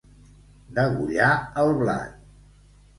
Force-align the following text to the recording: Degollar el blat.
Degollar 0.79 1.29
el 1.67 1.73
blat. 1.85 2.21